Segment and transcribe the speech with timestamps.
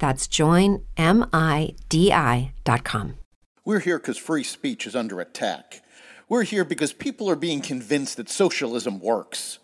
[0.00, 0.84] That's joinmidi.com.
[3.64, 5.82] We're here because free speech is under attack.
[6.28, 9.58] We're here because people are being convinced that socialism works.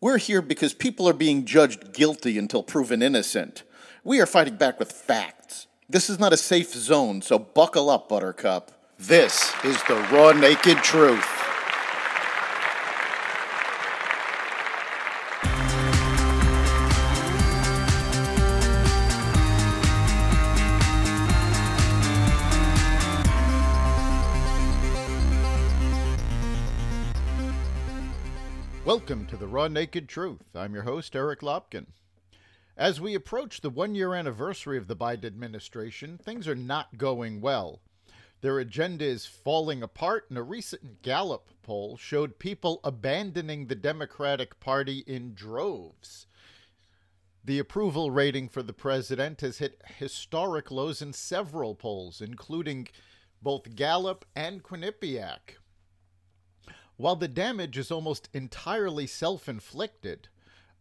[0.00, 3.62] We're here because people are being judged guilty until proven innocent.
[4.02, 5.66] We are fighting back with facts.
[5.88, 8.72] This is not a safe zone, so buckle up, Buttercup.
[8.98, 11.43] This is the raw, naked truth.
[28.94, 30.54] Welcome to the Raw Naked Truth.
[30.54, 31.86] I'm your host, Eric Lopkin.
[32.76, 37.40] As we approach the one year anniversary of the Biden administration, things are not going
[37.40, 37.80] well.
[38.40, 44.60] Their agenda is falling apart, and a recent Gallup poll showed people abandoning the Democratic
[44.60, 46.28] Party in droves.
[47.44, 52.86] The approval rating for the president has hit historic lows in several polls, including
[53.42, 55.58] both Gallup and Quinnipiac.
[56.96, 60.28] While the damage is almost entirely self inflicted,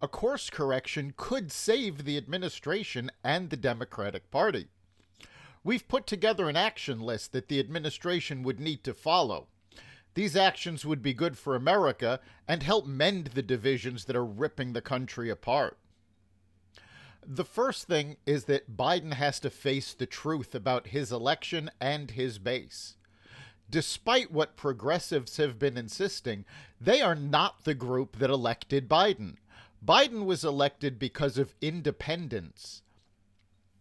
[0.01, 4.67] a course correction could save the administration and the Democratic Party.
[5.63, 9.47] We've put together an action list that the administration would need to follow.
[10.13, 14.73] These actions would be good for America and help mend the divisions that are ripping
[14.73, 15.77] the country apart.
[17.25, 22.11] The first thing is that Biden has to face the truth about his election and
[22.11, 22.97] his base.
[23.73, 26.45] Despite what progressives have been insisting,
[26.79, 29.37] they are not the group that elected Biden.
[29.83, 32.83] Biden was elected because of independents.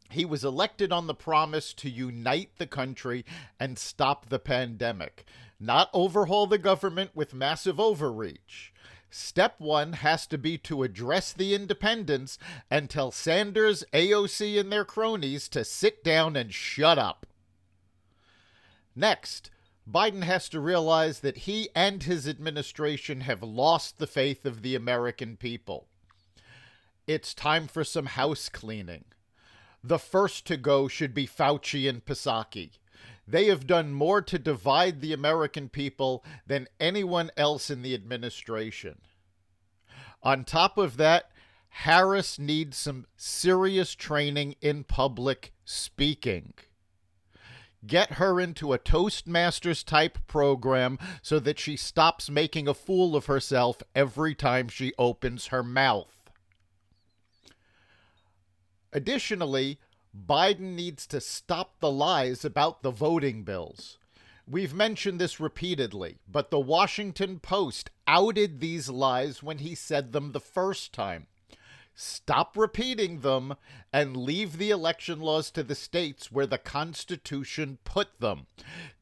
[0.08, 3.26] He was elected on the promise to unite the country
[3.60, 5.26] and stop the pandemic,
[5.60, 8.72] not overhaul the government with massive overreach.
[9.10, 12.38] Step one has to be to address the independents
[12.70, 17.26] and tell Sanders, AOC, and their cronies to sit down and shut up.
[18.96, 19.50] Next,
[19.90, 24.74] Biden has to realize that he and his administration have lost the faith of the
[24.76, 25.88] American people.
[27.06, 29.04] It's time for some house cleaning.
[29.82, 32.78] The first to go should be Fauci and Psaki.
[33.26, 39.00] They have done more to divide the American people than anyone else in the administration.
[40.22, 41.30] On top of that,
[41.70, 46.54] Harris needs some serious training in public speaking.
[47.86, 53.26] Get her into a Toastmasters type program so that she stops making a fool of
[53.26, 56.30] herself every time she opens her mouth.
[58.92, 59.78] Additionally,
[60.16, 63.98] Biden needs to stop the lies about the voting bills.
[64.46, 70.32] We've mentioned this repeatedly, but the Washington Post outed these lies when he said them
[70.32, 71.26] the first time.
[71.94, 73.54] Stop repeating them
[73.92, 78.46] and leave the election laws to the states where the Constitution put them.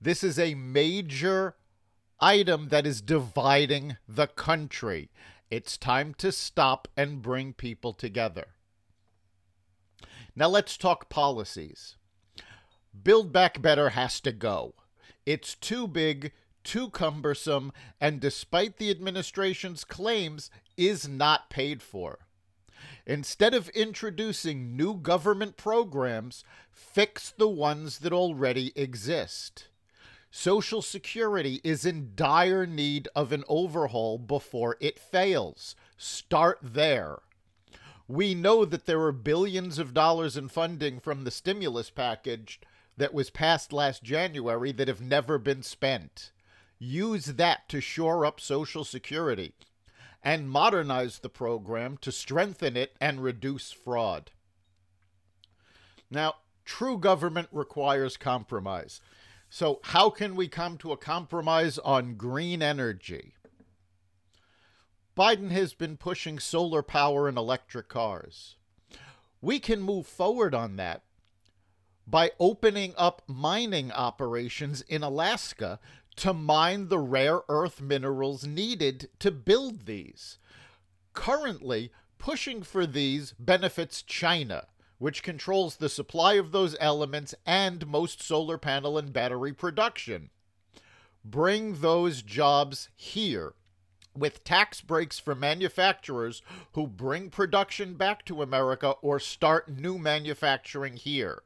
[0.01, 1.57] This is a major
[2.21, 5.11] item that is dividing the country.
[5.51, 8.49] It's time to stop and bring people together.
[10.37, 11.97] Now let's talk policies.
[13.03, 14.75] Build Back Better has to go.
[15.27, 16.33] It's too big,
[16.65, 22.19] too cumbersome, and despite the administration's claims, is not paid for.
[23.07, 29.69] Instead of introducing new government programs, fix the ones that already exist.
[30.31, 35.75] Social Security is in dire need of an overhaul before it fails.
[35.97, 37.19] Start there.
[38.07, 42.61] We know that there are billions of dollars in funding from the stimulus package
[42.97, 46.31] that was passed last January that have never been spent.
[46.79, 49.55] Use that to shore up Social Security
[50.23, 54.31] and modernize the program to strengthen it and reduce fraud.
[56.11, 59.01] Now, true government requires compromise.
[59.49, 63.35] So, how can we come to a compromise on green energy?
[65.17, 68.57] Biden has been pushing solar power and electric cars.
[69.43, 71.03] We can move forward on that
[72.07, 75.79] by opening up mining operations in Alaska
[76.17, 80.39] to mine the rare earth minerals needed to build these.
[81.13, 84.67] Currently, pushing for these benefits China,
[84.99, 90.31] which controls the supply of those elements and most solar panel and battery production.
[91.25, 93.55] Bring those jobs here
[94.15, 96.43] with tax breaks for manufacturers
[96.73, 101.43] who bring production back to America or start new manufacturing here.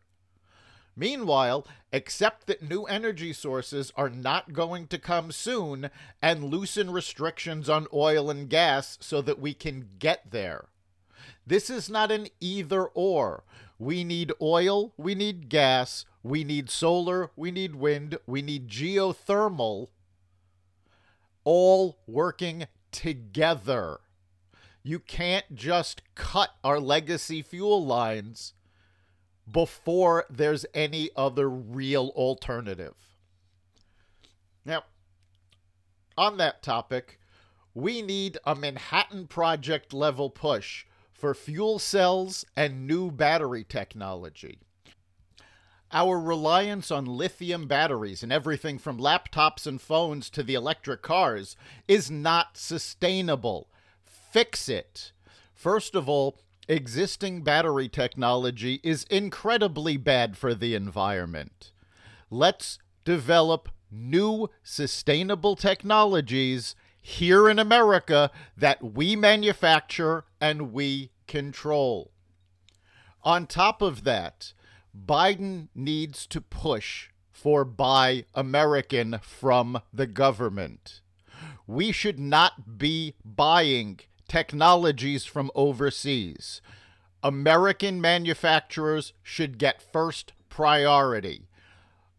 [0.96, 5.90] Meanwhile, accept that new energy sources are not going to come soon
[6.22, 10.68] and loosen restrictions on oil and gas so that we can get there.
[11.46, 13.44] This is not an either or.
[13.78, 19.88] We need oil, we need gas, we need solar, we need wind, we need geothermal,
[21.42, 23.98] all working together.
[24.84, 28.54] You can't just cut our legacy fuel lines
[29.50, 32.94] before there's any other real alternative.
[34.64, 34.84] Now,
[36.16, 37.18] on that topic,
[37.74, 44.60] we need a Manhattan Project level push for fuel cells and new battery technology.
[45.92, 51.56] Our reliance on lithium batteries and everything from laptops and phones to the electric cars
[51.86, 53.68] is not sustainable.
[54.04, 55.12] Fix it.
[55.54, 56.36] First of all,
[56.68, 61.72] existing battery technology is incredibly bad for the environment.
[62.30, 72.10] Let's develop new sustainable technologies here in America that we manufacture and we control.
[73.22, 74.52] On top of that,
[74.96, 81.00] Biden needs to push for Buy American from the government.
[81.66, 84.00] We should not be buying
[84.34, 86.60] technologies from overseas.
[87.22, 91.42] American manufacturers should get first priority.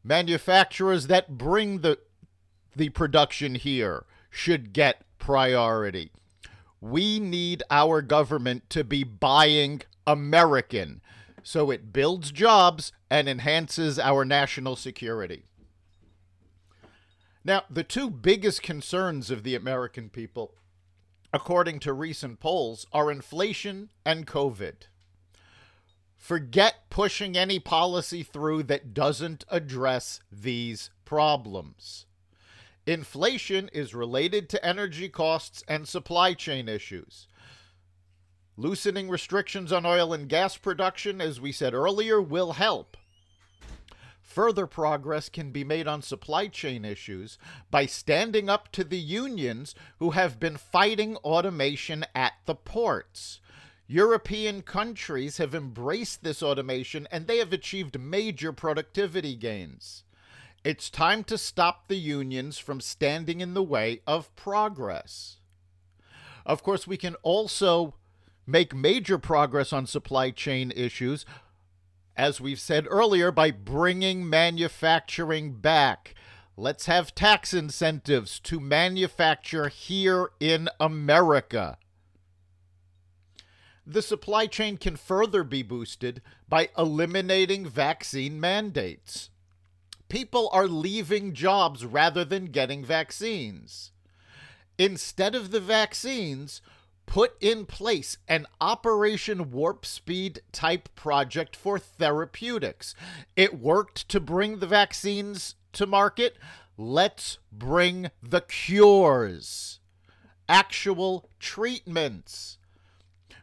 [0.01, 1.99] Manufacturers that bring the
[2.73, 6.09] the production here should get priority.
[6.79, 11.01] We need our government to be buying American
[11.43, 15.43] so it builds jobs and enhances our national security.
[17.43, 20.55] Now, the two biggest concerns of the American people
[21.35, 24.87] according to recent polls, are inflation and COVID.
[26.15, 32.05] Forget pushing any policy through that doesn't address these problems.
[32.87, 37.27] Inflation is related to energy costs and supply chain issues.
[38.55, 42.95] Loosening restrictions on oil and gas production, as we said earlier, will help.
[44.25, 47.37] Further progress can be made on supply chain issues
[47.71, 53.39] by standing up to the unions who have been fighting automation at the ports.
[53.87, 60.03] European countries have embraced this automation and they have achieved major productivity gains.
[60.63, 65.37] It's time to stop the unions from standing in the way of progress.
[66.45, 67.93] Of course, we can also
[68.47, 71.25] make major progress on supply chain issues
[72.17, 76.15] as we've said earlier, by bringing manufacturing back.
[76.57, 81.77] Let's have tax incentives to manufacture here in America.
[83.85, 89.29] The supply chain can further be boosted by eliminating vaccine mandates.
[90.07, 93.91] People are leaving jobs rather than getting vaccines.
[94.77, 96.61] Instead of the vaccines,
[97.05, 102.95] put in place an Operation Warp Speed type project for therapeutics.
[103.35, 106.37] It worked to bring the vaccines to market.
[106.77, 109.79] Let's bring the cures,
[110.49, 112.57] actual treatments.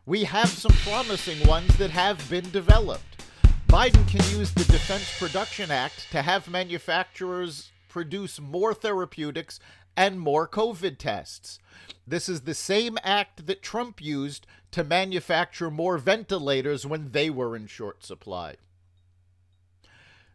[0.04, 3.25] We have some promising ones that have been developed.
[3.69, 9.61] Biden can use the Defense Production Act to have manufacturers produce more therapeutics
[9.96, 11.58] and more COVID tests.
[12.06, 17.54] This is the same act that Trump used to manufacture more ventilators when they were
[17.54, 18.56] in short supply.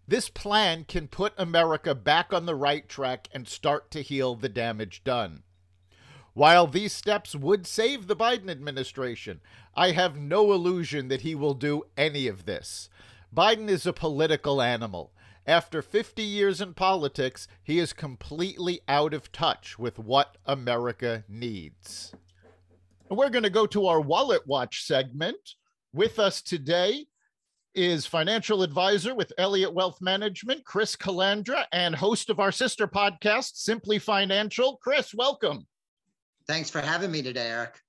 [0.07, 4.47] This plan can put America back on the right track and start to heal the
[4.47, 5.43] damage done.
[6.33, 9.41] While these steps would save the Biden administration,
[9.75, 12.89] I have no illusion that he will do any of this.
[13.35, 15.11] Biden is a political animal.
[15.48, 22.13] After 50 years in politics, he is completely out of touch with what America needs.
[23.10, 25.38] And we're going to go to our Wallet Watch segment.
[25.94, 27.06] With us today
[27.74, 33.56] is financial advisor with Elliott Wealth Management, Chris Calandra, and host of our sister podcast,
[33.56, 34.75] Simply Financial.
[34.84, 35.66] Chris, welcome.
[36.46, 37.80] Thanks for having me today, Eric.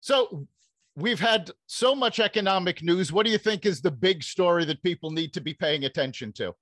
[0.00, 0.46] So,
[0.96, 3.12] we've had so much economic news.
[3.12, 6.32] What do you think is the big story that people need to be paying attention
[6.34, 6.54] to?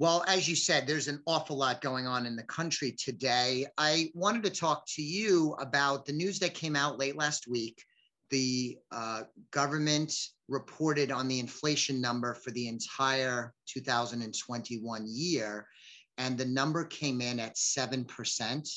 [0.00, 3.66] Well, as you said, there's an awful lot going on in the country today.
[3.78, 7.82] I wanted to talk to you about the news that came out late last week.
[8.30, 10.14] The uh, government
[10.48, 15.66] reported on the inflation number for the entire 2021 year,
[16.16, 18.70] and the number came in at 7%.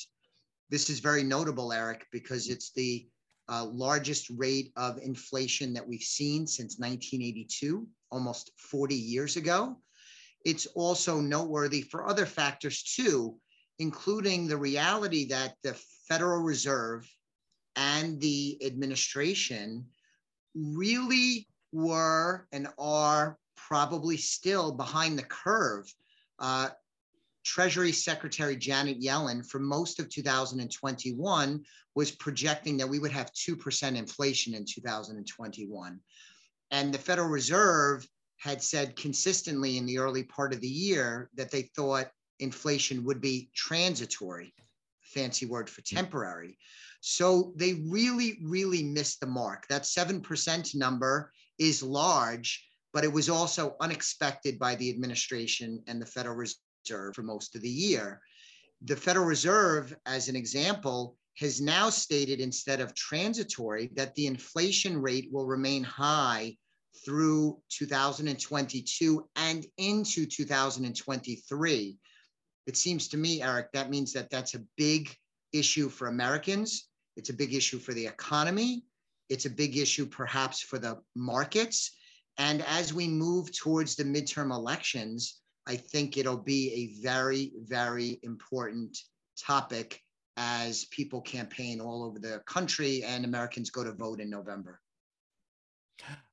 [0.72, 3.06] This is very notable, Eric, because it's the
[3.52, 9.78] uh, largest rate of inflation that we've seen since 1982, almost 40 years ago.
[10.46, 13.36] It's also noteworthy for other factors too,
[13.78, 15.78] including the reality that the
[16.08, 17.08] Federal Reserve
[17.76, 19.86] and the administration
[20.56, 25.94] really were and are probably still behind the curve.
[26.40, 26.70] Uh,
[27.44, 31.64] Treasury Secretary Janet Yellen, for most of 2021,
[31.96, 36.00] was projecting that we would have 2% inflation in 2021.
[36.72, 38.08] And the Federal Reserve
[38.38, 43.22] had said consistently in the early part of the year that they thought inflation would
[43.22, 44.54] be transitory,
[45.02, 46.58] fancy word for temporary.
[47.02, 49.68] So they really, really missed the mark.
[49.68, 56.06] That 7% number is large, but it was also unexpected by the administration and the
[56.06, 56.58] Federal Reserve
[56.88, 58.22] for most of the year.
[58.84, 65.02] The Federal Reserve, as an example, has now stated instead of transitory that the inflation
[65.02, 66.58] rate will remain high
[67.06, 71.98] through 2022 and into 2023.
[72.68, 75.16] It seems to me, Eric, that means that that's a big
[75.54, 76.90] issue for Americans.
[77.16, 78.84] It's a big issue for the economy.
[79.30, 81.92] It's a big issue, perhaps, for the markets.
[82.38, 88.20] And as we move towards the midterm elections, I think it'll be a very, very
[88.24, 88.98] important
[89.40, 90.02] topic
[90.38, 94.80] as people campaign all over the country and Americans go to vote in November.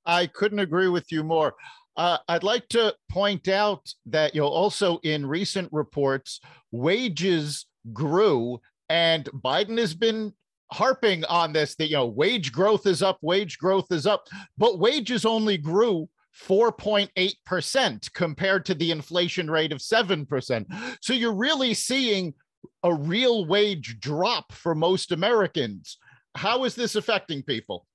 [0.07, 1.55] I couldn't agree with you more.
[1.97, 8.61] Uh, I'd like to point out that you know also in recent reports, wages grew,
[8.89, 10.33] and Biden has been
[10.71, 14.79] harping on this that you know wage growth is up, wage growth is up, but
[14.79, 16.09] wages only grew
[16.47, 20.99] 4.8% compared to the inflation rate of 7%.
[21.01, 22.35] So you're really seeing
[22.83, 25.99] a real wage drop for most Americans.
[26.37, 27.87] How is this affecting people?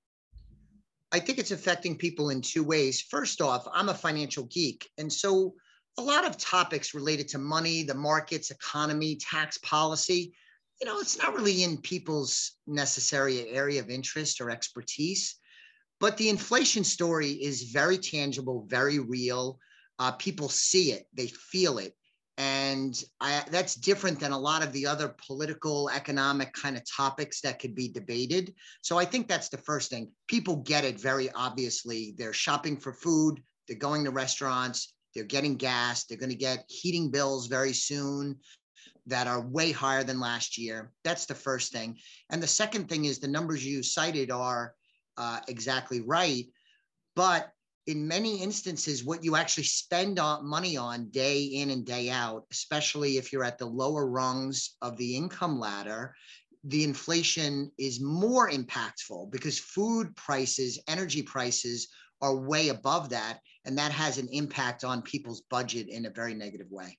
[1.12, 3.02] I think it's affecting people in two ways.
[3.02, 4.90] First off, I'm a financial geek.
[4.98, 5.54] And so
[5.98, 10.34] a lot of topics related to money, the markets, economy, tax policy,
[10.82, 15.36] you know, it's not really in people's necessary area of interest or expertise.
[16.04, 19.58] But the inflation story is very tangible, very real.
[20.00, 21.94] Uh, people see it, they feel it.
[22.38, 27.40] And I, that's different than a lot of the other political economic kind of topics
[27.40, 28.54] that could be debated.
[28.82, 30.12] So i think that's the first thing.
[30.28, 32.16] People get it very obviously.
[32.18, 36.66] They're shopping for food they're going to restaurants they're getting gas they're going to get
[36.68, 38.38] heating bills very soon
[39.06, 40.92] that are way higher than last year.
[41.06, 41.98] That's the first thing.
[42.30, 44.76] And the second thing is the numbers you cited are
[45.18, 46.46] uh, exactly right
[47.16, 47.52] but
[47.86, 52.46] in many instances, what you actually spend on money on day in and day out,
[52.52, 56.16] especially if you're at the lower rungs of the income ladder,
[56.64, 61.90] the inflation is more impactful because food prices, energy prices
[62.22, 63.40] are way above that.
[63.66, 66.98] And that has an impact on people's budget in a very negative way.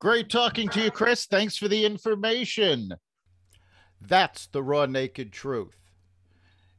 [0.00, 1.26] Great talking to you, Chris.
[1.26, 2.92] Thanks for the information.
[4.00, 5.76] That's the raw, naked truth.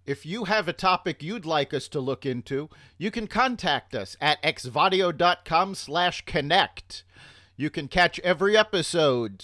[0.05, 4.15] If you have a topic you'd like us to look into, you can contact us
[4.21, 7.03] at xvadio.com slash connect.
[7.57, 9.43] You can catch every episode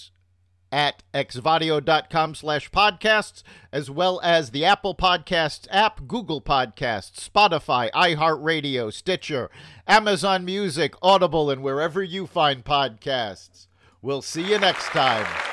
[0.71, 8.91] at xvadio.com slash podcasts, as well as the Apple Podcasts app, Google Podcasts, Spotify, iHeartRadio,
[8.91, 9.51] Stitcher,
[9.87, 13.67] Amazon Music, Audible, and wherever you find podcasts.
[14.01, 15.52] We'll see you next time.